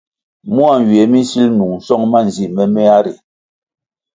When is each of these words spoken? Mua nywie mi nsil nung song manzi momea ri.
Mua 0.53 0.71
nywie 0.81 1.03
mi 1.11 1.19
nsil 1.23 1.49
nung 1.57 1.77
song 1.87 2.05
manzi 2.11 2.45
momea 2.55 2.97
ri. 3.05 3.13